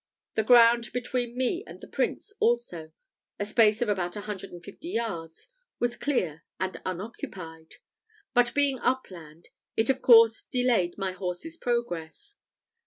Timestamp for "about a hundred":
3.87-4.49